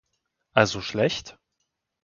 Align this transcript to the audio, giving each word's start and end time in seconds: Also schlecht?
Also 0.55 0.81
schlecht? 0.81 1.37